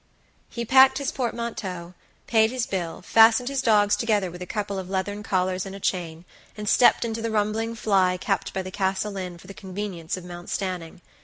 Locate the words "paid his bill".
2.25-3.03